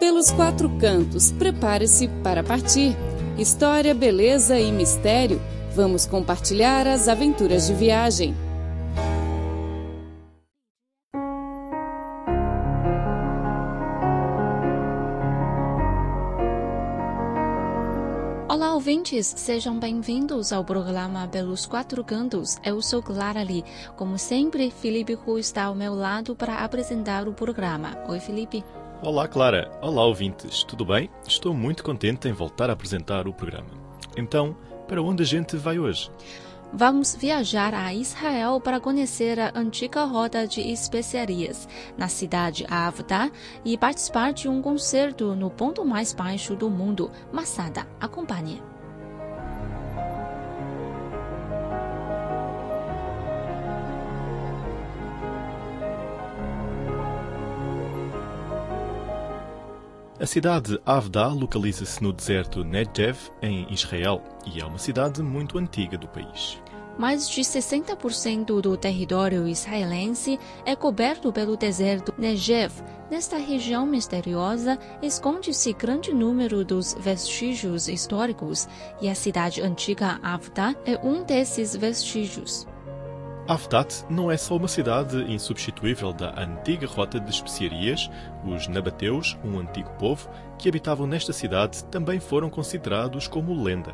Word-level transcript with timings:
Pelos 0.00 0.30
quatro 0.30 0.70
cantos, 0.78 1.30
prepare-se 1.30 2.08
para 2.24 2.42
partir. 2.42 2.96
História, 3.36 3.94
beleza 3.94 4.58
e 4.58 4.72
mistério. 4.72 5.38
Vamos 5.76 6.06
compartilhar 6.06 6.86
as 6.86 7.06
aventuras 7.06 7.66
de 7.66 7.74
viagem. 7.74 8.34
Olá, 18.48 18.72
ouvintes! 18.72 19.26
Sejam 19.36 19.78
bem-vindos 19.78 20.50
ao 20.50 20.64
programa 20.64 21.28
Pelos 21.28 21.66
Quatro 21.66 22.02
Cantos. 22.02 22.56
Eu 22.64 22.80
sou 22.80 23.02
Clara 23.02 23.42
Lee. 23.42 23.66
Como 23.98 24.18
sempre, 24.18 24.70
Felipe 24.70 25.14
Hu 25.26 25.38
está 25.38 25.64
ao 25.64 25.74
meu 25.74 25.94
lado 25.94 26.34
para 26.34 26.64
apresentar 26.64 27.28
o 27.28 27.34
programa. 27.34 27.98
Oi, 28.08 28.18
Felipe. 28.18 28.64
Olá, 29.02 29.26
Clara. 29.26 29.70
Olá, 29.80 30.04
ouvintes. 30.04 30.62
Tudo 30.62 30.84
bem? 30.84 31.08
Estou 31.26 31.54
muito 31.54 31.82
contente 31.82 32.28
em 32.28 32.32
voltar 32.32 32.68
a 32.68 32.74
apresentar 32.74 33.26
o 33.26 33.32
programa. 33.32 33.70
Então, 34.14 34.54
para 34.86 35.00
onde 35.00 35.22
a 35.22 35.26
gente 35.26 35.56
vai 35.56 35.78
hoje? 35.78 36.10
Vamos 36.70 37.16
viajar 37.16 37.72
a 37.72 37.94
Israel 37.94 38.60
para 38.60 38.78
conhecer 38.78 39.40
a 39.40 39.52
antiga 39.54 40.04
rota 40.04 40.46
de 40.46 40.60
especiarias 40.60 41.66
na 41.96 42.08
cidade 42.08 42.66
Avda 42.68 43.32
e 43.64 43.78
participar 43.78 44.34
de 44.34 44.50
um 44.50 44.60
concerto 44.60 45.34
no 45.34 45.48
ponto 45.48 45.82
mais 45.82 46.12
baixo 46.12 46.54
do 46.54 46.68
mundo, 46.68 47.10
Masada. 47.32 47.86
Acompanhe. 47.98 48.69
A 60.20 60.26
cidade 60.26 60.78
Avda 60.84 61.28
localiza-se 61.28 62.02
no 62.02 62.12
deserto 62.12 62.62
Negev, 62.62 63.16
em 63.40 63.66
Israel, 63.72 64.22
e 64.44 64.60
é 64.60 64.66
uma 64.66 64.76
cidade 64.76 65.22
muito 65.22 65.56
antiga 65.56 65.96
do 65.96 66.06
país. 66.06 66.60
Mais 66.98 67.26
de 67.26 67.40
60% 67.40 68.60
do 68.60 68.76
território 68.76 69.48
israelense 69.48 70.38
é 70.66 70.76
coberto 70.76 71.32
pelo 71.32 71.56
deserto 71.56 72.12
Negev. 72.18 72.70
Nesta 73.10 73.38
região 73.38 73.86
misteriosa, 73.86 74.78
esconde-se 75.00 75.72
grande 75.72 76.12
número 76.12 76.66
dos 76.66 76.92
vestígios 77.00 77.88
históricos, 77.88 78.68
e 79.00 79.08
a 79.08 79.14
cidade 79.14 79.62
antiga 79.62 80.20
Avda 80.22 80.76
é 80.84 81.00
um 81.02 81.24
desses 81.24 81.74
vestígios. 81.74 82.66
Avdat 83.50 84.04
não 84.08 84.30
é 84.30 84.36
só 84.36 84.54
uma 84.54 84.68
cidade 84.68 85.16
insubstituível 85.24 86.12
da 86.12 86.40
antiga 86.40 86.86
rota 86.86 87.18
de 87.18 87.30
especiarias, 87.30 88.08
os 88.46 88.68
nabateus, 88.68 89.36
um 89.44 89.58
antigo 89.58 89.90
povo 89.98 90.30
que 90.56 90.68
habitavam 90.68 91.04
nesta 91.04 91.32
cidade, 91.32 91.82
também 91.86 92.20
foram 92.20 92.48
considerados 92.48 93.26
como 93.26 93.60
lenda. 93.60 93.92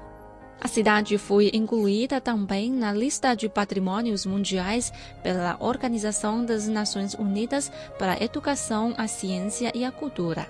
A 0.60 0.68
cidade 0.68 1.16
foi 1.16 1.50
incluída 1.54 2.20
também 2.20 2.70
na 2.70 2.92
lista 2.92 3.34
de 3.34 3.48
patrimônios 3.48 4.26
mundiais 4.26 4.92
pela 5.22 5.56
Organização 5.58 6.44
das 6.44 6.68
Nações 6.68 7.14
Unidas 7.14 7.72
para 7.98 8.12
a 8.12 8.22
Educação, 8.22 8.92
a 8.98 9.08
Ciência 9.08 9.72
e 9.74 9.86
a 9.86 9.90
Cultura. 9.90 10.46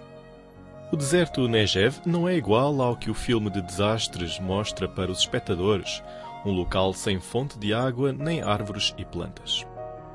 O 0.91 0.97
deserto 0.97 1.47
Negev 1.47 2.01
não 2.05 2.29
é 2.29 2.37
igual 2.37 2.83
ao 2.83 2.97
que 2.97 3.09
o 3.09 3.15
filme 3.15 3.51
de 3.51 3.63
desastres 3.63 4.41
mostra 4.41 4.89
para 4.89 5.13
os 5.13 5.21
espectadores 5.21 6.03
um 6.47 6.53
local 6.53 6.95
sem 6.95 7.19
fonte 7.19 7.59
de 7.59 7.75
água 7.75 8.13
nem 8.13 8.41
árvores 8.41 8.95
e 8.97 9.05
plantas. 9.05 9.67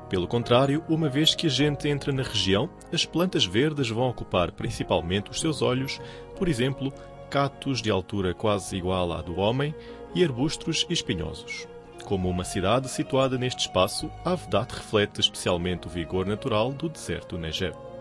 Pelo 0.08 0.26
contrário, 0.26 0.82
uma 0.88 1.08
vez 1.08 1.34
que 1.34 1.46
a 1.46 1.50
gente 1.50 1.88
entra 1.88 2.12
na 2.12 2.22
região, 2.22 2.68
as 2.92 3.04
plantas 3.04 3.44
verdes 3.44 3.88
vão 3.88 4.08
ocupar 4.08 4.52
principalmente 4.52 5.30
os 5.30 5.40
seus 5.40 5.62
olhos, 5.62 6.00
por 6.36 6.48
exemplo, 6.48 6.92
catos 7.30 7.80
de 7.80 7.90
altura 7.90 8.34
quase 8.34 8.76
igual 8.76 9.12
à 9.12 9.22
do 9.22 9.38
homem 9.38 9.74
e 10.14 10.24
arbustos 10.24 10.86
espinhosos. 10.90 11.66
Como 12.04 12.28
uma 12.28 12.44
cidade 12.44 12.88
situada 12.88 13.38
neste 13.38 13.60
espaço, 13.60 14.10
Avdat 14.24 14.72
reflete 14.72 15.20
especialmente 15.20 15.86
o 15.86 15.90
vigor 15.90 16.26
natural 16.26 16.72
do 16.72 16.88
deserto 16.88 17.38
Negev. 17.38 17.91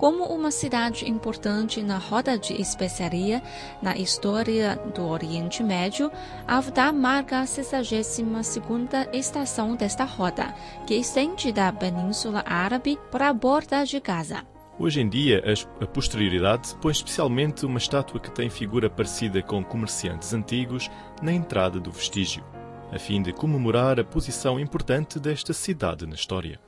Como 0.00 0.24
uma 0.24 0.50
cidade 0.50 1.06
importante 1.06 1.82
na 1.82 1.98
rota 1.98 2.38
de 2.38 2.58
especiaria 2.58 3.42
na 3.82 3.98
história 3.98 4.76
do 4.94 5.06
Oriente 5.06 5.62
Médio, 5.62 6.10
Avda 6.48 6.90
marca 6.90 7.40
a 7.40 7.44
62ª 7.44 9.14
estação 9.14 9.76
desta 9.76 10.04
rota, 10.04 10.54
que 10.86 10.94
estende 10.94 11.52
da 11.52 11.70
Península 11.70 12.42
Árabe 12.46 12.98
para 13.10 13.28
a 13.28 13.34
borda 13.34 13.84
de 13.84 14.00
Gaza. 14.00 14.42
Hoje 14.78 15.02
em 15.02 15.08
dia, 15.10 15.44
a 15.78 15.86
posterioridade 15.86 16.74
põe 16.80 16.92
especialmente 16.92 17.66
uma 17.66 17.76
estátua 17.76 18.18
que 18.18 18.30
tem 18.30 18.48
figura 18.48 18.88
parecida 18.88 19.42
com 19.42 19.62
comerciantes 19.62 20.32
antigos 20.32 20.90
na 21.20 21.30
entrada 21.30 21.78
do 21.78 21.90
vestígio, 21.90 22.42
a 22.90 22.98
fim 22.98 23.20
de 23.20 23.34
comemorar 23.34 24.00
a 24.00 24.04
posição 24.04 24.58
importante 24.58 25.20
desta 25.20 25.52
cidade 25.52 26.06
na 26.06 26.14
história. 26.14 26.58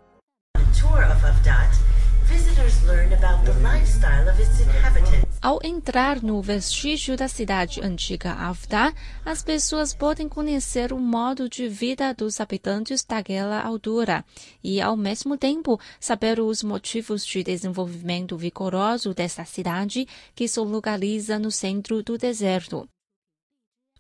Ao 5.43 5.59
entrar 5.65 6.23
no 6.23 6.41
vestígio 6.41 7.17
da 7.17 7.27
cidade 7.27 7.81
antiga 7.83 8.33
Avda, 8.33 8.95
as 9.25 9.43
pessoas 9.43 9.93
podem 9.93 10.29
conhecer 10.29 10.93
o 10.93 10.99
modo 10.99 11.49
de 11.49 11.69
vida 11.69 12.15
dos 12.15 12.41
habitantes 12.41 13.05
daquela 13.05 13.61
altura 13.61 14.25
e, 14.63 14.81
ao 14.81 14.97
mesmo 14.97 15.37
tempo, 15.37 15.81
saber 15.99 16.39
os 16.39 16.63
motivos 16.63 17.27
de 17.27 17.43
desenvolvimento 17.43 18.37
vigoroso 18.37 19.13
desta 19.13 19.45
cidade 19.45 20.07
que 20.33 20.47
se 20.47 20.61
localiza 20.61 21.41
no 21.41 21.51
centro 21.51 22.05
do 22.05 22.17
deserto. 22.17 22.89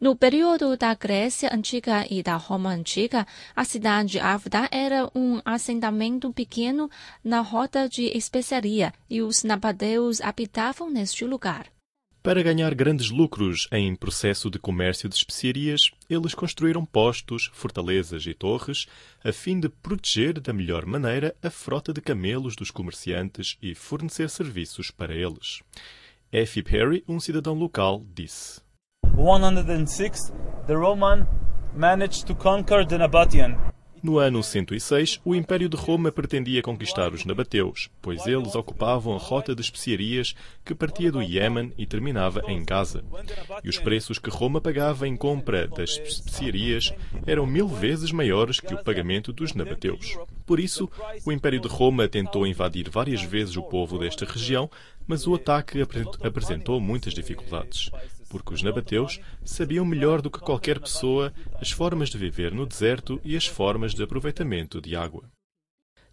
No 0.02 0.16
período 0.16 0.76
da 0.76 0.94
Grécia 0.94 1.48
Antiga 1.54 2.04
e 2.10 2.24
da 2.24 2.34
Roma 2.34 2.70
Antiga, 2.70 3.24
a 3.54 3.64
cidade 3.64 4.18
Avda 4.18 4.68
era 4.72 5.08
um 5.14 5.40
assentamento 5.44 6.32
pequeno 6.32 6.90
na 7.22 7.40
rota 7.40 7.88
de 7.88 8.06
especiaria 8.06 8.92
e 9.08 9.22
os 9.22 9.44
nabateus 9.44 10.20
habitavam 10.20 10.90
neste 10.90 11.24
lugar. 11.24 11.66
Para 12.20 12.42
ganhar 12.42 12.74
grandes 12.74 13.10
lucros 13.10 13.68
em 13.70 13.94
processo 13.94 14.50
de 14.50 14.58
comércio 14.58 15.08
de 15.08 15.14
especiarias, 15.14 15.92
eles 16.10 16.34
construíram 16.34 16.84
postos, 16.84 17.48
fortalezas 17.52 18.26
e 18.26 18.34
torres, 18.34 18.86
a 19.22 19.30
fim 19.30 19.60
de 19.60 19.68
proteger 19.68 20.40
da 20.40 20.52
melhor 20.52 20.84
maneira 20.84 21.32
a 21.40 21.48
frota 21.48 21.92
de 21.92 22.00
camelos 22.00 22.56
dos 22.56 22.72
comerciantes 22.72 23.56
e 23.62 23.72
fornecer 23.72 24.28
serviços 24.28 24.90
para 24.90 25.14
eles. 25.14 25.62
Effie 26.32 26.64
Perry, 26.64 27.04
um 27.06 27.20
cidadão 27.20 27.54
local, 27.54 28.04
disse. 28.12 28.61
106, 29.22 30.32
the 30.66 30.74
Roman 30.74 31.28
managed 31.76 32.26
to 32.26 32.34
conquer 32.34 32.84
the 32.84 32.98
Nabatean. 32.98 33.56
No 34.02 34.18
ano 34.18 34.42
106, 34.42 35.20
o 35.24 35.32
Império 35.32 35.68
de 35.68 35.76
Roma 35.76 36.10
pretendia 36.10 36.60
conquistar 36.60 37.12
os 37.12 37.24
nabateus, 37.24 37.88
pois 38.02 38.26
eles 38.26 38.56
ocupavam 38.56 39.14
a 39.14 39.18
rota 39.18 39.54
de 39.54 39.60
especiarias 39.62 40.34
que 40.64 40.74
partia 40.74 41.12
do 41.12 41.22
Iêmen 41.22 41.72
e 41.78 41.86
terminava 41.86 42.42
em 42.48 42.64
Gaza. 42.64 43.04
E 43.62 43.68
os 43.68 43.78
preços 43.78 44.18
que 44.18 44.28
Roma 44.28 44.60
pagava 44.60 45.06
em 45.06 45.16
compra 45.16 45.68
das 45.68 45.90
especiarias 45.90 46.92
eram 47.24 47.46
mil 47.46 47.68
vezes 47.68 48.10
maiores 48.10 48.58
que 48.58 48.74
o 48.74 48.82
pagamento 48.82 49.32
dos 49.32 49.54
nabateus. 49.54 50.18
Por 50.44 50.58
isso, 50.58 50.90
o 51.24 51.30
Império 51.30 51.60
de 51.60 51.68
Roma 51.68 52.08
tentou 52.08 52.44
invadir 52.44 52.90
várias 52.90 53.22
vezes 53.22 53.56
o 53.56 53.62
povo 53.62 54.00
desta 54.00 54.24
região, 54.24 54.68
mas 55.06 55.28
o 55.28 55.34
ataque 55.36 55.80
apresentou 56.24 56.80
muitas 56.80 57.14
dificuldades 57.14 57.88
porque 58.32 58.54
os 58.54 58.62
nabateus 58.62 59.20
sabiam 59.44 59.84
melhor 59.84 60.22
do 60.22 60.30
que 60.30 60.40
qualquer 60.40 60.80
pessoa 60.80 61.30
as 61.60 61.70
formas 61.70 62.08
de 62.08 62.16
viver 62.16 62.50
no 62.50 62.64
deserto 62.64 63.20
e 63.22 63.36
as 63.36 63.46
formas 63.46 63.94
de 63.94 64.02
aproveitamento 64.02 64.80
de 64.80 64.96
água. 64.96 65.24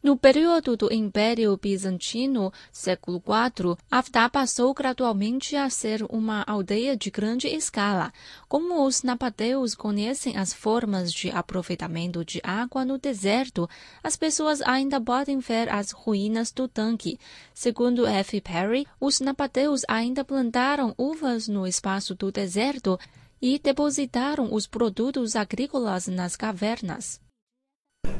No 0.01 0.15
período 0.15 0.77
do 0.77 0.93
Império 0.93 1.57
Bizantino, 1.57 2.53
século 2.71 3.17
IV, 3.17 3.75
Avda 3.91 4.29
passou 4.29 4.73
gradualmente 4.73 5.57
a 5.57 5.69
ser 5.69 6.05
uma 6.09 6.41
aldeia 6.47 6.95
de 6.95 7.11
grande 7.11 7.49
escala. 7.49 8.13
Como 8.47 8.85
os 8.85 9.03
nabateus 9.03 9.75
conhecem 9.75 10.37
as 10.37 10.53
formas 10.53 11.11
de 11.11 11.29
aproveitamento 11.29 12.23
de 12.23 12.39
água 12.41 12.85
no 12.85 12.97
deserto, 12.97 13.69
as 14.01 14.15
pessoas 14.15 14.61
ainda 14.61 15.01
podem 15.01 15.39
ver 15.39 15.67
as 15.67 15.91
ruínas 15.91 16.49
do 16.49 16.65
tanque. 16.65 17.19
Segundo 17.53 18.07
F. 18.07 18.39
Perry, 18.39 18.87
os 19.01 19.19
nabateus 19.19 19.81
ainda 19.85 20.23
plantaram 20.23 20.95
uvas 20.97 21.49
no 21.49 21.67
espaço 21.67 22.15
do 22.15 22.31
deserto 22.31 22.97
e 23.41 23.59
depositaram 23.59 24.53
os 24.53 24.65
produtos 24.65 25.35
agrícolas 25.35 26.07
nas 26.07 26.37
cavernas. 26.37 27.19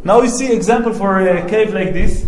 Now 0.03 0.21
we 0.21 0.29
see 0.29 0.51
example 0.53 0.93
for 0.93 1.19
a 1.19 1.45
cave 1.45 1.73
like 1.73 1.91
this. 1.91 2.25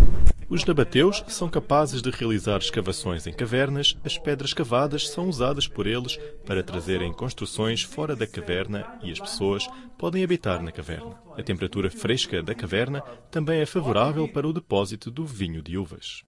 Os 0.50 0.66
nabateus 0.66 1.24
são 1.30 1.48
capazes 1.48 2.02
de 2.02 2.10
realizar 2.10 2.58
escavações 2.58 3.26
em 3.26 3.32
cavernas. 3.32 3.96
As 4.04 4.18
pedras 4.18 4.54
cavadas 4.54 5.08
são 5.08 5.30
usadas 5.30 5.66
por 5.66 5.88
eles 5.88 6.18
para 6.46 6.62
trazerem 6.62 7.14
construções 7.14 7.84
fora 7.84 8.14
da 8.14 8.28
caverna 8.28 8.86
e 9.02 9.10
as 9.10 9.20
pessoas 9.22 9.66
podem 9.98 10.22
habitar 10.22 10.62
na 10.62 10.74
caverna. 10.74 11.16
A 11.38 11.42
temperatura 11.42 11.90
fresca 11.90 12.44
da 12.44 12.54
caverna 12.54 13.02
também 13.32 13.62
é 13.62 13.66
favorável 13.66 14.28
para 14.28 14.46
o 14.46 14.52
depósito 14.52 15.10
do 15.10 15.26
vinho 15.26 15.62
de 15.62 15.78
uvas. 15.78 16.24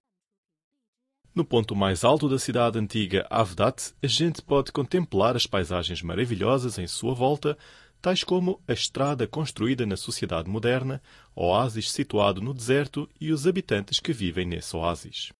No 1.36 1.44
ponto 1.44 1.76
mais 1.76 2.04
alto 2.04 2.30
da 2.30 2.38
cidade 2.38 2.78
antiga 2.78 3.26
Avdat, 3.28 3.92
a 4.04 4.08
gente 4.08 4.40
pode 4.40 4.72
contemplar 4.72 5.36
as 5.36 5.48
paisagens 5.48 6.02
maravilhosas 6.04 6.78
em 6.78 6.86
sua 6.86 7.16
volta, 7.16 7.58
tais 8.04 8.22
como 8.22 8.60
a 8.68 8.74
estrada 8.74 9.26
construída 9.26 9.86
na 9.86 9.96
sociedade 9.96 10.50
moderna, 10.50 11.02
o 11.34 11.46
oásis 11.46 11.90
situado 11.90 12.42
no 12.42 12.54
deserto 12.54 13.10
e 13.20 13.32
os 13.32 13.48
habitantes 13.48 13.98
que 13.98 14.12
vivem 14.12 14.46
nesse 14.46 14.76
oásis. 14.76 15.32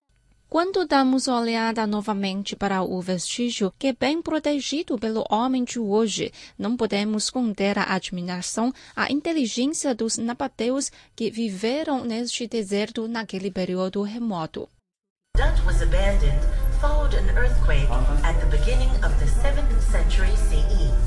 Quando 0.48 0.88
damos 0.88 1.28
olhada 1.28 1.86
novamente 1.86 2.56
para 2.56 2.82
o 2.82 3.02
vestígio 3.02 3.74
que 3.78 3.88
é 3.88 3.94
bem 3.94 4.22
protegido 4.22 4.98
pelo 4.98 5.26
homem 5.30 5.66
de 5.66 5.78
hoje, 5.78 6.32
não 6.58 6.78
podemos 6.78 7.30
conter 7.30 7.78
a 7.78 7.94
admiração, 7.94 8.72
a 8.96 9.12
inteligência 9.12 9.94
dos 9.94 10.18
nabateus 10.18 10.90
que 11.14 11.30
viveram 11.30 12.06
neste 12.06 12.48
deserto 12.48 13.10
naquele 13.10 13.52
período 13.52 14.02
remoto. 14.04 14.70
Dut 15.36 15.66
was 15.66 15.82
abandoned 15.82 16.40
followed 16.80 17.14
an 17.14 17.30
earthquake 17.36 17.90
at 18.24 18.40
the 18.40 18.58
beginning 18.58 18.92
of 19.04 19.12
the 19.20 19.26
7th 19.26 19.82
century 19.82 20.36
CE. 20.38 21.03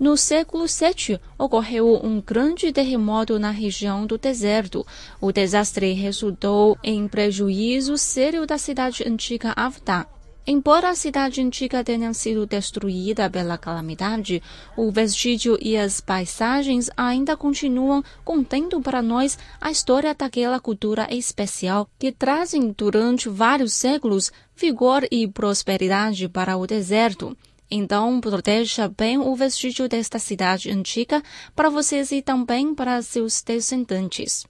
No 0.00 0.16
século 0.16 0.64
VII, 0.66 1.20
ocorreu 1.38 2.00
um 2.02 2.20
grande 2.20 2.72
terremoto 2.72 3.38
na 3.38 3.52
região 3.52 4.04
do 4.04 4.18
deserto. 4.18 4.84
O 5.20 5.30
desastre 5.30 5.92
resultou 5.92 6.76
em 6.82 7.06
prejuízo 7.06 7.96
sério 7.96 8.44
da 8.44 8.58
cidade 8.58 9.04
antiga 9.06 9.52
Avda. 9.54 10.04
Embora 10.46 10.90
a 10.90 10.94
cidade 10.96 11.40
antiga 11.40 11.84
tenha 11.84 12.12
sido 12.12 12.44
destruída 12.44 13.30
pela 13.30 13.56
calamidade, 13.56 14.42
o 14.76 14.90
vestígio 14.90 15.56
e 15.62 15.76
as 15.76 16.00
paisagens 16.00 16.90
ainda 16.96 17.36
continuam 17.36 18.02
contendo 18.24 18.80
para 18.80 19.00
nós 19.00 19.38
a 19.60 19.70
história 19.70 20.12
daquela 20.12 20.58
cultura 20.58 21.06
especial 21.08 21.88
que 21.98 22.10
trazem 22.10 22.74
durante 22.76 23.28
vários 23.28 23.72
séculos 23.72 24.32
vigor 24.56 25.06
e 25.10 25.26
prosperidade 25.26 26.28
para 26.28 26.56
o 26.56 26.66
deserto. 26.66 27.34
Então, 27.70 28.20
proteja 28.20 28.88
bem 28.88 29.18
o 29.18 29.34
vestígio 29.34 29.88
desta 29.88 30.18
cidade 30.18 30.70
antiga 30.70 31.22
para 31.54 31.70
vocês 31.70 32.12
e 32.12 32.22
também 32.22 32.74
para 32.74 33.00
seus 33.02 33.42
descendentes. 33.42 34.46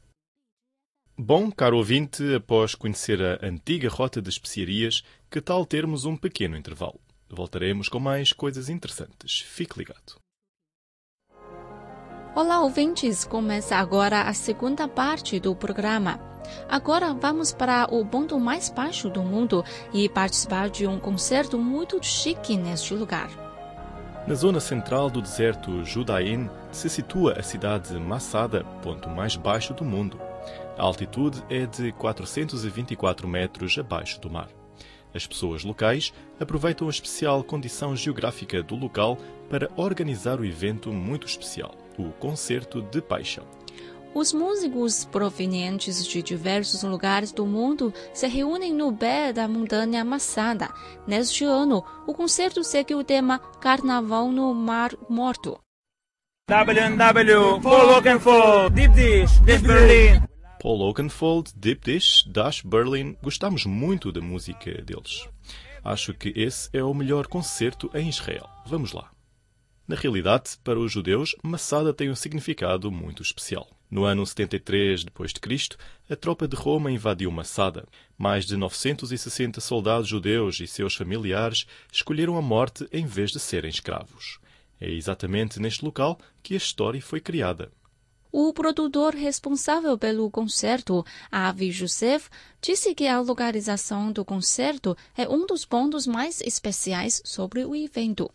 Bom, 1.16 1.50
caro 1.50 1.76
ouvinte, 1.76 2.34
após 2.34 2.74
conhecer 2.74 3.22
a 3.22 3.46
antiga 3.46 3.88
rota 3.88 4.20
de 4.20 4.28
especiarias, 4.28 5.02
que 5.30 5.40
tal 5.40 5.64
termos 5.64 6.04
um 6.04 6.16
pequeno 6.16 6.56
intervalo? 6.56 7.00
Voltaremos 7.30 7.88
com 7.88 8.00
mais 8.00 8.32
coisas 8.32 8.68
interessantes. 8.68 9.40
Fique 9.40 9.78
ligado. 9.78 10.23
Olá, 12.36 12.60
ouvintes! 12.62 13.24
Começa 13.24 13.76
agora 13.76 14.22
a 14.22 14.34
segunda 14.34 14.88
parte 14.88 15.38
do 15.38 15.54
programa. 15.54 16.18
Agora 16.68 17.14
vamos 17.14 17.52
para 17.52 17.86
o 17.88 18.04
ponto 18.04 18.40
mais 18.40 18.68
baixo 18.68 19.08
do 19.08 19.22
mundo 19.22 19.64
e 19.92 20.08
participar 20.08 20.68
de 20.68 20.84
um 20.84 20.98
concerto 20.98 21.56
muito 21.56 22.02
chique 22.02 22.56
neste 22.56 22.92
lugar. 22.92 23.30
Na 24.26 24.34
zona 24.34 24.58
central 24.58 25.08
do 25.08 25.22
deserto 25.22 25.84
Judaim 25.84 26.50
se 26.72 26.90
situa 26.90 27.34
a 27.38 27.42
cidade 27.44 27.90
de 27.90 28.00
Massada, 28.00 28.64
ponto 28.82 29.08
mais 29.08 29.36
baixo 29.36 29.72
do 29.72 29.84
mundo. 29.84 30.20
A 30.76 30.82
altitude 30.82 31.40
é 31.48 31.66
de 31.66 31.92
424 31.92 33.28
metros 33.28 33.78
abaixo 33.78 34.20
do 34.20 34.28
mar. 34.28 34.48
As 35.14 35.24
pessoas 35.24 35.62
locais 35.62 36.12
aproveitam 36.40 36.88
a 36.88 36.90
especial 36.90 37.44
condição 37.44 37.94
geográfica 37.94 38.60
do 38.60 38.74
local 38.74 39.16
para 39.48 39.70
organizar 39.76 40.40
o 40.40 40.44
evento 40.44 40.92
muito 40.92 41.28
especial, 41.28 41.72
o 41.98 42.10
Concerto 42.12 42.82
de 42.82 43.00
Paixão. 43.00 43.44
Os 44.14 44.32
músicos 44.32 45.04
provenientes 45.04 46.06
de 46.06 46.22
diversos 46.22 46.84
lugares 46.84 47.32
do 47.32 47.44
mundo 47.44 47.92
se 48.12 48.28
reúnem 48.28 48.72
no 48.72 48.92
pé 48.92 49.32
da 49.32 49.48
montanha 49.48 50.02
amassada. 50.02 50.68
Neste 51.04 51.44
ano, 51.44 51.84
o 52.06 52.14
concerto 52.14 52.62
segue 52.62 52.94
o 52.94 53.02
tema 53.02 53.40
Carnaval 53.60 54.30
no 54.30 54.54
Mar 54.54 54.92
Morto. 55.08 55.58
WNW, 56.48 57.60
Paul 57.60 57.88
Oakenfold, 57.88 58.74
Deep 58.74 58.94
Dish, 58.94 59.38
Berlin. 59.40 60.22
Paul 60.60 60.80
Oakenfold, 60.82 61.52
Deep 61.56 61.80
Dish, 61.84 62.24
Dash 62.28 62.62
Berlin. 62.62 63.16
Gostamos 63.20 63.66
muito 63.66 64.12
da 64.12 64.20
música 64.20 64.80
deles. 64.82 65.28
Acho 65.82 66.14
que 66.14 66.32
esse 66.36 66.70
é 66.72 66.84
o 66.84 66.94
melhor 66.94 67.26
concerto 67.26 67.90
em 67.92 68.08
Israel. 68.08 68.48
Vamos 68.64 68.92
lá. 68.92 69.13
Na 69.86 69.96
realidade, 69.96 70.52
para 70.64 70.78
os 70.78 70.90
judeus, 70.90 71.36
Massada 71.42 71.92
tem 71.92 72.10
um 72.10 72.14
significado 72.14 72.90
muito 72.90 73.22
especial. 73.22 73.68
No 73.90 74.04
ano 74.04 74.26
73 74.26 75.04
d.C., 75.04 75.76
a 76.08 76.16
tropa 76.16 76.48
de 76.48 76.56
Roma 76.56 76.90
invadiu 76.90 77.30
Massada. 77.30 77.86
Mais 78.16 78.46
de 78.46 78.56
960 78.56 79.60
soldados 79.60 80.08
judeus 80.08 80.58
e 80.58 80.66
seus 80.66 80.94
familiares 80.94 81.66
escolheram 81.92 82.38
a 82.38 82.42
morte 82.42 82.88
em 82.90 83.04
vez 83.04 83.30
de 83.30 83.38
serem 83.38 83.68
escravos. 83.68 84.38
É 84.80 84.90
exatamente 84.90 85.60
neste 85.60 85.84
local 85.84 86.18
que 86.42 86.54
a 86.54 86.56
história 86.56 87.00
foi 87.02 87.20
criada. 87.20 87.70
O 88.32 88.52
produtor 88.52 89.14
responsável 89.14 89.96
pelo 89.98 90.30
concerto, 90.30 91.04
Avi 91.30 91.66
Youssef, 91.66 92.28
disse 92.60 92.94
que 92.94 93.06
a 93.06 93.20
localização 93.20 94.10
do 94.10 94.24
concerto 94.24 94.96
é 95.16 95.28
um 95.28 95.46
dos 95.46 95.64
pontos 95.64 96.06
mais 96.06 96.40
especiais 96.40 97.22
sobre 97.24 97.64
o 97.64 97.76
evento. 97.76 98.28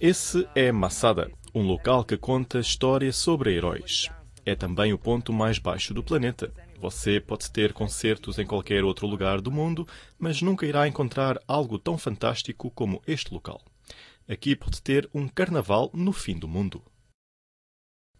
Esse 0.00 0.48
é 0.54 0.72
Massada, 0.72 1.30
um 1.54 1.62
local 1.62 2.04
que 2.04 2.16
conta 2.16 2.58
história 2.58 3.12
sobre 3.12 3.54
heróis. 3.54 4.10
É 4.44 4.54
também 4.54 4.92
o 4.92 4.98
ponto 4.98 5.32
mais 5.32 5.58
baixo 5.58 5.94
do 5.94 6.02
planeta. 6.02 6.52
Você 6.80 7.20
pode 7.20 7.50
ter 7.50 7.72
concertos 7.72 8.38
em 8.38 8.44
qualquer 8.44 8.84
outro 8.84 9.06
lugar 9.06 9.40
do 9.40 9.50
mundo, 9.50 9.86
mas 10.18 10.42
nunca 10.42 10.66
irá 10.66 10.86
encontrar 10.88 11.38
algo 11.46 11.78
tão 11.78 11.96
fantástico 11.96 12.68
como 12.72 13.00
este 13.06 13.32
local. 13.32 13.62
Aqui 14.28 14.56
pode 14.56 14.82
ter 14.82 15.08
um 15.14 15.28
carnaval 15.28 15.88
no 15.94 16.12
fim 16.12 16.36
do 16.36 16.48
mundo. 16.48 16.82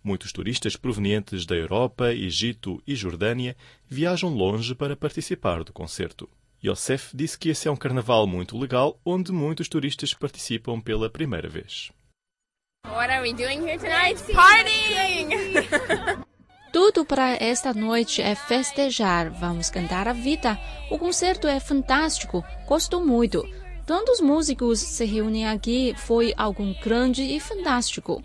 Muitos 0.05 0.33
turistas 0.33 0.77
provenientes 0.77 1.45
da 1.45 1.57
Europa, 1.57 2.13
Egito 2.13 2.81
e 2.87 2.95
Jordânia 2.95 3.57
viajam 3.87 4.31
longe 4.31 4.75
para 4.75 4.97
participar 4.97 5.65
do 5.65 5.73
concerto. 5.73 6.29
Yosef 6.65 7.17
disse 7.17 7.39
que 7.39 7.51
esse 7.51 7.69
é 7.69 7.71
um 7.71 7.77
carnaval 7.77 8.27
muito 8.27 8.59
legal, 8.59 9.01
onde 9.05 9.33
muitos 9.33 9.69
turistas 9.69 10.13
participam 10.13 10.81
pela 10.81 11.09
primeira 11.09 11.49
vez. 11.49 11.91
What 12.87 13.11
are 13.11 13.23
we 13.23 13.33
doing 13.33 13.61
here 13.61 13.79
tonight? 13.79 14.21
Partying! 14.33 15.29
Tudo 16.73 17.05
para 17.05 17.35
esta 17.43 17.73
noite 17.73 18.21
é 18.21 18.35
festejar. 18.35 19.31
Vamos 19.31 19.71
cantar 19.71 20.07
a 20.07 20.13
vida. 20.13 20.59
O 20.91 20.99
concerto 20.99 21.47
é 21.47 21.59
fantástico. 21.59 22.45
Gosto 22.67 23.01
muito. 23.01 23.43
Tantos 23.87 24.21
músicos 24.21 24.81
se 24.81 25.05
reúnem 25.05 25.49
aqui. 25.49 25.95
Foi 25.97 26.35
algo 26.37 26.63
grande 26.83 27.23
e 27.23 27.41
fantástico. 27.41 28.23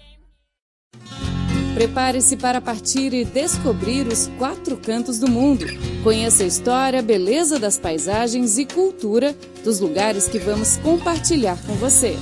Prepare-se 1.73 2.37
para 2.37 2.61
partir 2.61 3.13
e 3.13 3.25
descobrir 3.25 4.05
os 4.05 4.27
quatro 4.37 4.77
cantos 4.77 5.19
do 5.19 5.27
mundo. 5.27 5.65
Conheça 6.03 6.43
a 6.43 6.45
história, 6.45 7.01
beleza 7.01 7.57
das 7.57 7.79
paisagens 7.79 8.59
e 8.59 8.65
cultura 8.65 9.35
dos 9.63 9.79
lugares 9.79 10.27
que 10.27 10.37
vamos 10.37 10.77
compartilhar 10.77 11.57
com 11.65 11.73
você. 11.73 12.15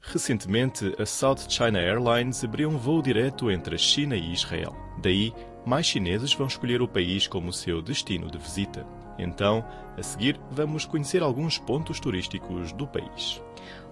Recentemente, 0.00 0.96
a 0.98 1.06
South 1.06 1.48
China 1.48 1.78
Airlines 1.78 2.42
abriu 2.42 2.68
um 2.68 2.76
voo 2.76 3.00
direto 3.00 3.52
entre 3.52 3.76
a 3.76 3.78
China 3.78 4.16
e 4.16 4.32
Israel. 4.32 4.74
Daí, 5.00 5.32
mais 5.64 5.86
chineses 5.86 6.34
vão 6.34 6.48
escolher 6.48 6.82
o 6.82 6.88
país 6.88 7.28
como 7.28 7.52
seu 7.52 7.80
destino 7.80 8.28
de 8.28 8.38
visita. 8.38 8.84
Então, 9.18 9.64
a 9.96 10.02
seguir, 10.02 10.40
vamos 10.50 10.86
conhecer 10.86 11.22
alguns 11.22 11.58
pontos 11.58 11.98
turísticos 11.98 12.72
do 12.72 12.86
país. 12.86 13.42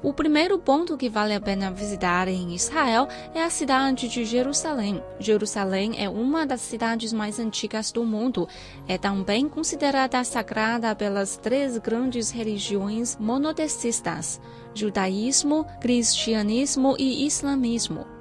O 0.03 0.13
primeiro 0.13 0.59
ponto 0.59 0.97
que 0.97 1.09
vale 1.09 1.35
a 1.35 1.41
pena 1.41 1.71
visitar 1.71 2.29
em 2.29 2.55
Israel 2.55 3.09
é 3.35 3.43
a 3.43 3.51
cidade 3.51 4.09
de 4.09 4.25
Jerusalém. 4.25 5.03
Jerusalém 5.19 5.95
é 5.99 6.09
uma 6.09 6.47
das 6.47 6.61
cidades 6.61 7.13
mais 7.13 7.41
antigas 7.41 7.91
do 7.91 8.05
mundo. 8.05 8.47
É 8.87 8.97
também 8.97 9.49
considerada 9.49 10.23
sagrada 10.23 10.95
pelas 10.95 11.37
três 11.37 11.77
grandes 11.79 12.31
religiões 12.31 13.17
monoteístas: 13.19 14.41
judaísmo, 14.75 15.67
cristianismo 15.81 16.95
e 16.99 17.27
islamismo 17.27 18.16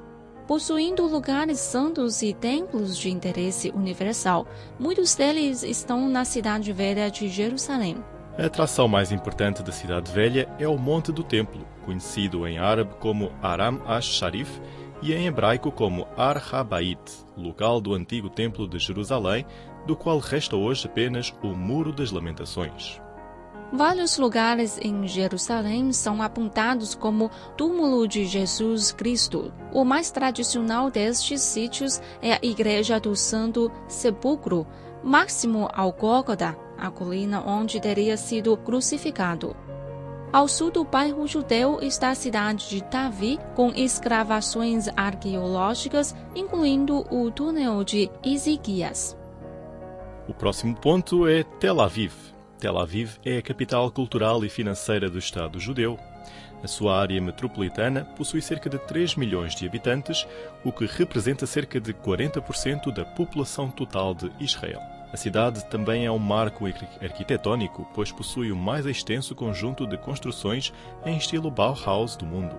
possuindo 0.48 1.08
lugares 1.08 1.60
santos 1.60 2.22
e 2.22 2.34
templos 2.34 2.98
de 2.98 3.10
interesse 3.10 3.72
universal. 3.72 4.48
Muitos 4.80 5.16
deles 5.16 5.64
estão 5.64 6.08
na 6.08 6.26
cidade 6.26 6.72
velha 6.72 7.10
de 7.10 7.28
Jerusalém. 7.28 7.98
A 8.38 8.46
atração 8.46 8.88
mais 8.88 9.12
importante 9.12 9.64
da 9.64 9.72
cidade 9.72 10.12
velha 10.12 10.50
é 10.60 10.68
o 10.68 10.78
Monte 10.78 11.12
do 11.12 11.24
Templo, 11.24 11.66
conhecido 11.86 12.46
em 12.46 12.58
árabe 12.58 12.94
como 13.00 13.32
Aram 13.42 13.82
ash-Sharif 13.86 14.60
e 15.02 15.14
em 15.14 15.28
hebraico 15.28 15.72
como 15.72 16.08
Ar-Habait, 16.18 17.00
local 17.38 17.80
do 17.80 17.94
antigo 17.94 18.30
Templo 18.30 18.68
de 18.68 18.80
Jerusalém, 18.80 19.46
do 19.86 19.96
qual 19.96 20.20
resta 20.20 20.56
hoje 20.56 20.88
apenas 20.88 21.34
o 21.44 21.48
Muro 21.48 21.94
das 21.94 22.12
Lamentações. 22.12 23.00
Vários 23.74 24.18
lugares 24.18 24.80
em 24.82 25.08
Jerusalém 25.08 25.92
são 25.92 26.22
apontados 26.22 26.94
como 26.94 27.32
túmulo 27.58 28.08
de 28.08 28.26
Jesus 28.26 28.92
Cristo. 28.92 29.52
O 29.74 29.84
mais 29.84 30.12
tradicional 30.12 30.90
destes 30.92 31.42
sítios 31.42 32.02
é 32.22 32.34
a 32.34 32.40
Igreja 32.42 33.00
do 33.00 33.16
Santo 33.16 33.72
Sepulcro, 33.88 34.68
máximo 35.04 35.68
ao 35.74 35.92
Gólgota, 35.92 36.56
a 36.78 36.90
colina 36.92 37.42
onde 37.46 37.80
teria 37.80 38.16
sido 38.18 38.56
crucificado. 38.56 39.56
Ao 40.32 40.48
sul 40.48 40.70
do 40.70 40.84
bairro 40.84 41.26
judeu 41.26 41.80
está 41.82 42.10
a 42.10 42.16
cidade 42.16 42.70
de 42.70 42.82
Davi, 42.84 43.40
com 43.56 43.70
escavações 43.70 44.88
arqueológicas, 44.96 46.16
incluindo 46.36 47.06
o 47.10 47.32
túnel 47.32 47.84
de 47.84 48.12
Isiquias. 48.24 49.18
O 50.28 50.34
próximo 50.34 50.76
ponto 50.76 51.28
é 51.28 51.44
Tel 51.44 51.80
Aviv. 51.80 52.35
Tel 52.60 52.78
Aviv 52.78 53.18
é 53.26 53.38
a 53.38 53.42
capital 53.42 53.92
cultural 53.92 54.44
e 54.46 54.50
financeira 54.50 55.10
do 55.10 55.20
Estado 55.20 55.60
judeu. 55.60 56.00
A 56.64 56.68
sua 56.68 57.00
área 57.00 57.22
metropolitana 57.22 58.06
possui 58.16 58.42
cerca 58.42 58.70
de 58.70 58.80
3 58.80 59.16
milhões 59.16 59.54
de 59.54 59.68
habitantes, 59.68 60.26
o 60.64 60.72
que 60.72 60.86
representa 60.86 61.46
cerca 61.46 61.80
de 61.80 61.94
40% 61.94 62.94
da 62.94 63.06
população 63.06 63.70
total 63.70 64.16
de 64.16 64.32
Israel. 64.40 64.80
A 65.12 65.18
cidade 65.18 65.64
também 65.70 66.06
é 66.06 66.12
um 66.12 66.18
marco 66.18 66.66
arquitetónico, 67.02 67.88
pois 67.94 68.12
possui 68.12 68.52
o 68.52 68.56
mais 68.56 68.86
extenso 68.86 69.36
conjunto 69.36 69.86
de 69.86 69.98
construções 69.98 70.74
em 71.06 71.18
estilo 71.18 71.52
Bauhaus 71.52 72.16
do 72.16 72.26
mundo. 72.26 72.56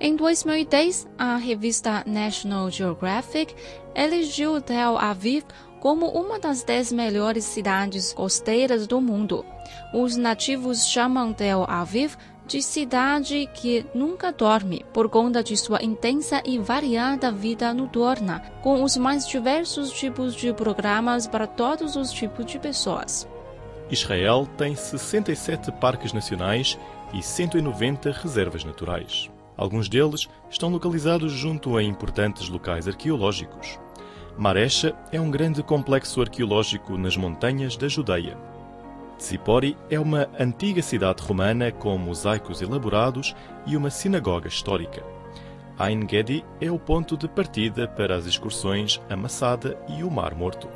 Em 0.00 0.16
2010, 0.16 1.08
a 1.16 1.36
revista 1.36 2.04
National 2.06 2.70
Geographic 2.70 3.54
elegeu 3.94 4.60
Tel 4.60 4.98
Aviv 4.98 5.44
como 5.84 6.06
uma 6.08 6.38
das 6.38 6.64
dez 6.64 6.90
melhores 6.90 7.44
cidades 7.44 8.14
costeiras 8.14 8.86
do 8.86 9.02
mundo. 9.02 9.44
Os 9.92 10.16
nativos 10.16 10.88
chamam 10.88 11.30
Tel 11.30 11.62
Aviv 11.68 12.16
de 12.46 12.62
cidade 12.62 13.46
que 13.52 13.84
nunca 13.94 14.32
dorme 14.32 14.82
por 14.94 15.10
conta 15.10 15.44
de 15.44 15.54
sua 15.58 15.84
intensa 15.84 16.42
e 16.42 16.58
variada 16.58 17.30
vida 17.30 17.74
noturna, 17.74 18.40
com 18.62 18.82
os 18.82 18.96
mais 18.96 19.28
diversos 19.28 19.90
tipos 19.90 20.34
de 20.34 20.54
programas 20.54 21.26
para 21.26 21.46
todos 21.46 21.96
os 21.96 22.10
tipos 22.10 22.46
de 22.46 22.58
pessoas. 22.58 23.28
Israel 23.90 24.48
tem 24.56 24.74
67 24.74 25.70
parques 25.72 26.14
nacionais 26.14 26.78
e 27.12 27.22
190 27.22 28.10
reservas 28.10 28.64
naturais. 28.64 29.30
Alguns 29.54 29.90
deles 29.90 30.30
estão 30.48 30.70
localizados 30.70 31.30
junto 31.30 31.76
a 31.76 31.82
importantes 31.82 32.48
locais 32.48 32.88
arqueológicos. 32.88 33.78
Maresha 34.36 34.96
é 35.12 35.20
um 35.20 35.30
grande 35.30 35.62
complexo 35.62 36.20
arqueológico 36.20 36.98
nas 36.98 37.16
montanhas 37.16 37.76
da 37.76 37.86
Judeia. 37.86 38.36
Tsipori 39.16 39.76
é 39.88 39.98
uma 39.98 40.28
antiga 40.38 40.82
cidade 40.82 41.22
romana 41.22 41.70
com 41.70 41.96
mosaicos 41.96 42.60
elaborados 42.60 43.34
e 43.64 43.76
uma 43.76 43.90
sinagoga 43.90 44.48
histórica. 44.48 45.04
Ain 45.78 46.06
Gedi 46.08 46.44
é 46.60 46.68
o 46.70 46.80
ponto 46.80 47.16
de 47.16 47.28
partida 47.28 47.86
para 47.86 48.16
as 48.16 48.26
excursões 48.26 49.00
a 49.08 49.16
Massada 49.16 49.78
e 49.88 50.02
o 50.02 50.10
Mar 50.10 50.34
Morto. 50.34 50.68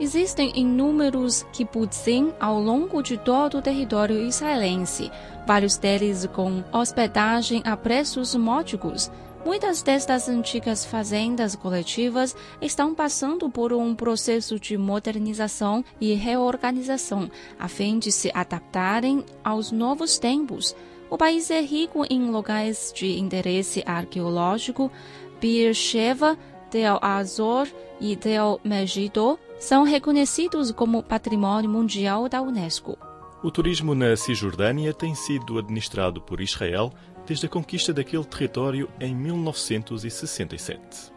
Existem 0.00 0.52
inúmeros 0.56 1.46
kibbutzim 1.52 2.32
ao 2.40 2.60
longo 2.60 3.00
de 3.00 3.16
todo 3.16 3.58
o 3.58 3.62
território 3.62 4.20
israelense, 4.20 5.12
vários 5.46 5.76
deles 5.76 6.26
com 6.26 6.64
hospedagem 6.72 7.62
a 7.64 7.76
preços 7.76 8.34
módicos, 8.34 9.12
Muitas 9.44 9.82
destas 9.82 10.26
antigas 10.26 10.86
fazendas 10.86 11.54
coletivas 11.54 12.34
estão 12.62 12.94
passando 12.94 13.50
por 13.50 13.74
um 13.74 13.94
processo 13.94 14.58
de 14.58 14.78
modernização 14.78 15.84
e 16.00 16.14
reorganização, 16.14 17.30
a 17.58 17.68
fim 17.68 17.98
de 17.98 18.10
se 18.10 18.30
adaptarem 18.32 19.22
aos 19.44 19.70
novos 19.70 20.18
tempos. 20.18 20.74
O 21.10 21.18
país 21.18 21.50
é 21.50 21.60
rico 21.60 22.06
em 22.08 22.30
locais 22.30 22.90
de 22.94 23.18
interesse 23.18 23.82
arqueológico. 23.84 24.90
Beersheba, 25.38 26.38
Del 26.70 26.98
Azor 27.02 27.68
e 28.00 28.16
Del 28.16 28.58
Megiddo 28.64 29.38
são 29.60 29.84
reconhecidos 29.84 30.72
como 30.72 31.02
Patrimônio 31.02 31.68
Mundial 31.68 32.30
da 32.30 32.40
Unesco. 32.40 32.96
O 33.42 33.50
turismo 33.50 33.94
na 33.94 34.16
Cisjordânia 34.16 34.94
tem 34.94 35.14
sido 35.14 35.58
administrado 35.58 36.18
por 36.22 36.40
Israel 36.40 36.90
desde 37.26 37.46
a 37.46 37.48
conquista 37.48 37.92
daquele 37.92 38.24
território 38.24 38.88
em 39.00 39.14
1967. 39.14 41.12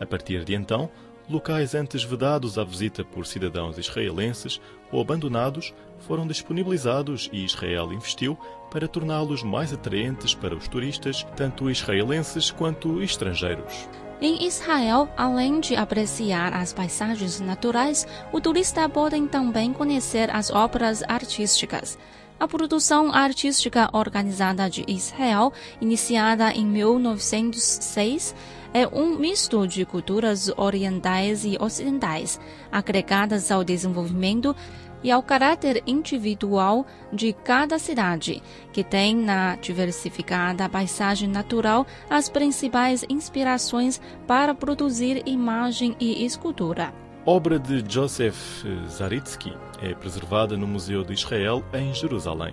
A 0.00 0.06
partir 0.06 0.44
de 0.44 0.54
então, 0.54 0.90
locais 1.28 1.74
antes 1.74 2.02
vedados 2.02 2.58
à 2.58 2.64
visita 2.64 3.04
por 3.04 3.26
cidadãos 3.26 3.78
israelenses 3.78 4.60
ou 4.92 5.00
abandonados 5.00 5.72
foram 6.00 6.26
disponibilizados 6.26 7.30
e 7.32 7.44
Israel 7.44 7.92
investiu 7.92 8.38
para 8.70 8.88
torná-los 8.88 9.42
mais 9.42 9.72
atraentes 9.72 10.34
para 10.34 10.54
os 10.54 10.68
turistas, 10.68 11.26
tanto 11.36 11.70
israelenses 11.70 12.50
quanto 12.50 13.02
estrangeiros. 13.02 13.88
Em 14.20 14.46
Israel, 14.46 15.08
além 15.16 15.60
de 15.60 15.76
apreciar 15.76 16.54
as 16.54 16.72
paisagens 16.72 17.40
naturais, 17.40 18.06
o 18.32 18.40
turista 18.40 18.88
pode 18.88 19.20
também 19.28 19.72
conhecer 19.72 20.30
as 20.30 20.50
obras 20.50 21.02
artísticas. 21.08 21.98
A 22.38 22.48
produção 22.48 23.12
artística 23.12 23.88
organizada 23.92 24.68
de 24.68 24.84
Israel, 24.88 25.52
iniciada 25.80 26.50
em 26.50 26.66
1906, 26.66 28.34
é 28.72 28.88
um 28.88 29.16
misto 29.16 29.68
de 29.68 29.84
culturas 29.84 30.50
orientais 30.56 31.44
e 31.44 31.56
ocidentais, 31.60 32.40
agregadas 32.72 33.52
ao 33.52 33.62
desenvolvimento 33.62 34.54
e 35.00 35.12
ao 35.12 35.22
caráter 35.22 35.80
individual 35.86 36.84
de 37.12 37.32
cada 37.32 37.78
cidade, 37.78 38.42
que 38.72 38.82
tem 38.82 39.14
na 39.14 39.54
diversificada 39.56 40.68
paisagem 40.68 41.28
natural 41.28 41.86
as 42.10 42.28
principais 42.28 43.04
inspirações 43.08 44.00
para 44.26 44.54
produzir 44.54 45.22
imagem 45.24 45.94
e 46.00 46.24
escultura. 46.24 47.03
Obra 47.26 47.58
de 47.58 47.82
Joseph 47.88 48.66
Zaritsky 48.86 49.54
é 49.80 49.94
preservada 49.94 50.58
no 50.58 50.66
Museu 50.66 51.02
de 51.02 51.14
Israel 51.14 51.64
em 51.72 51.94
Jerusalém. 51.94 52.52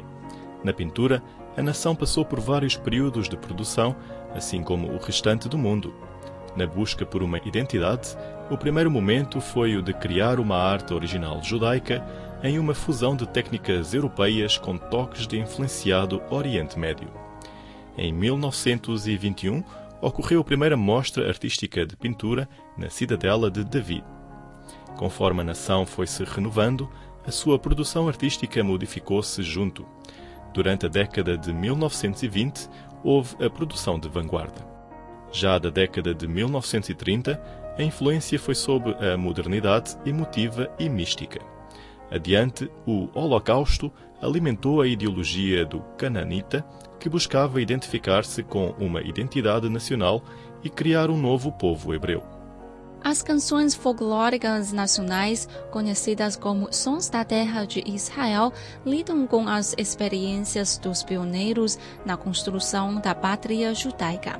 Na 0.63 0.71
pintura, 0.71 1.21
a 1.57 1.61
nação 1.61 1.93
passou 1.93 2.23
por 2.23 2.39
vários 2.39 2.77
períodos 2.77 3.27
de 3.27 3.35
produção, 3.35 3.93
assim 4.33 4.63
como 4.63 4.87
o 4.87 4.97
restante 4.97 5.49
do 5.49 5.57
mundo. 5.57 5.93
Na 6.55 6.65
busca 6.65 7.05
por 7.05 7.21
uma 7.21 7.37
identidade, 7.39 8.15
o 8.49 8.57
primeiro 8.57 8.89
momento 8.89 9.41
foi 9.41 9.75
o 9.75 9.81
de 9.81 9.93
criar 9.93 10.39
uma 10.39 10.55
arte 10.55 10.93
original 10.93 11.43
judaica 11.43 12.01
em 12.41 12.57
uma 12.57 12.73
fusão 12.73 13.13
de 13.13 13.27
técnicas 13.27 13.93
europeias 13.93 14.57
com 14.57 14.77
toques 14.77 15.27
de 15.27 15.37
influenciado 15.37 16.21
Oriente 16.29 16.79
Médio. 16.79 17.09
Em 17.97 18.13
1921, 18.13 19.65
ocorreu 20.01 20.39
a 20.39 20.45
primeira 20.45 20.77
mostra 20.77 21.27
artística 21.27 21.85
de 21.85 21.97
pintura 21.97 22.47
na 22.77 22.89
cidadela 22.89 23.51
de 23.51 23.65
David. 23.65 24.20
Conforme 25.01 25.41
a 25.41 25.43
nação 25.43 25.83
foi 25.83 26.05
se 26.05 26.23
renovando, 26.23 26.87
a 27.25 27.31
sua 27.31 27.57
produção 27.57 28.07
artística 28.07 28.63
modificou-se 28.63 29.41
junto. 29.41 29.83
Durante 30.53 30.85
a 30.85 30.89
década 30.89 31.35
de 31.35 31.51
1920, 31.51 32.69
houve 33.03 33.35
a 33.43 33.49
produção 33.49 33.99
de 33.99 34.07
vanguarda. 34.07 34.63
Já 35.31 35.57
da 35.57 35.71
década 35.71 36.13
de 36.13 36.27
1930, 36.27 37.41
a 37.79 37.81
influência 37.81 38.37
foi 38.37 38.53
sobre 38.53 38.93
a 39.03 39.17
modernidade 39.17 39.97
emotiva 40.05 40.69
e 40.77 40.87
mística. 40.87 41.41
Adiante, 42.11 42.69
o 42.85 43.09
Holocausto 43.15 43.91
alimentou 44.21 44.81
a 44.81 44.87
ideologia 44.87 45.65
do 45.65 45.79
cananita, 45.97 46.63
que 46.99 47.09
buscava 47.09 47.59
identificar-se 47.59 48.43
com 48.43 48.75
uma 48.77 49.01
identidade 49.01 49.67
nacional 49.67 50.23
e 50.63 50.69
criar 50.69 51.09
um 51.09 51.17
novo 51.17 51.51
povo 51.51 51.91
hebreu. 51.91 52.40
As 53.03 53.23
canções 53.23 53.73
folclóricas 53.73 54.71
nacionais, 54.71 55.49
conhecidas 55.71 56.35
como 56.35 56.71
Sons 56.71 57.09
da 57.09 57.25
Terra 57.25 57.65
de 57.65 57.83
Israel, 57.87 58.53
lidam 58.85 59.25
com 59.25 59.47
as 59.47 59.73
experiências 59.75 60.77
dos 60.77 61.01
pioneiros 61.01 61.79
na 62.05 62.15
construção 62.15 62.95
da 63.01 63.15
pátria 63.15 63.73
judaica. 63.73 64.39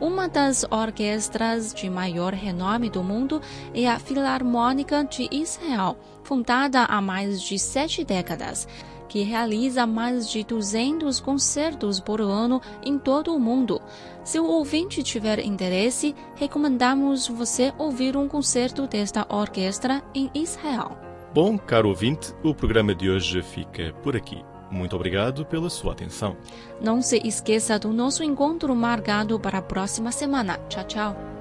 Uma 0.00 0.26
das 0.26 0.64
orquestras 0.70 1.74
de 1.74 1.90
maior 1.90 2.32
renome 2.32 2.88
do 2.88 3.02
mundo 3.02 3.42
é 3.74 3.86
a 3.86 3.98
Filarmônica 3.98 5.04
de 5.04 5.28
Israel, 5.30 5.98
fundada 6.22 6.84
há 6.84 7.02
mais 7.02 7.42
de 7.42 7.58
sete 7.58 8.04
décadas 8.04 8.66
que 9.08 9.22
realiza 9.22 9.86
mais 9.86 10.30
de 10.30 10.44
200 10.44 11.18
concertos 11.18 11.98
por 11.98 12.20
ano 12.20 12.60
em 12.82 12.98
todo 12.98 13.34
o 13.34 13.40
mundo. 13.40 13.80
Se 14.28 14.38
o 14.38 14.44
ouvinte 14.44 15.02
tiver 15.02 15.38
interesse, 15.38 16.14
recomendamos 16.36 17.26
você 17.26 17.72
ouvir 17.78 18.14
um 18.14 18.28
concerto 18.28 18.86
desta 18.86 19.24
orquestra 19.26 20.02
em 20.14 20.30
Israel. 20.34 20.98
Bom, 21.32 21.56
caro 21.56 21.88
ouvinte, 21.88 22.34
o 22.44 22.54
programa 22.54 22.94
de 22.94 23.08
hoje 23.08 23.40
fica 23.40 23.94
por 24.02 24.14
aqui. 24.14 24.44
Muito 24.70 24.94
obrigado 24.94 25.46
pela 25.46 25.70
sua 25.70 25.92
atenção. 25.92 26.36
Não 26.78 27.00
se 27.00 27.16
esqueça 27.26 27.78
do 27.78 27.90
nosso 27.90 28.22
encontro 28.22 28.76
marcado 28.76 29.40
para 29.40 29.60
a 29.60 29.62
próxima 29.62 30.12
semana. 30.12 30.58
Tchau, 30.68 30.84
tchau. 30.84 31.37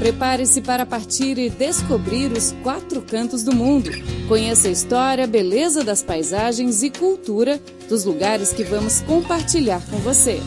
Prepare-se 0.00 0.62
para 0.62 0.86
partir 0.86 1.36
e 1.36 1.50
descobrir 1.50 2.32
os 2.32 2.52
quatro 2.62 3.02
cantos 3.02 3.42
do 3.42 3.54
mundo. 3.54 3.90
Conheça 4.28 4.68
a 4.68 4.70
história, 4.70 5.26
beleza 5.26 5.84
das 5.84 6.02
paisagens 6.02 6.82
e 6.82 6.88
cultura 6.88 7.60
dos 7.86 8.06
lugares 8.06 8.50
que 8.50 8.64
vamos 8.64 9.02
compartilhar 9.02 9.82
com 9.90 9.98
você. 9.98 10.40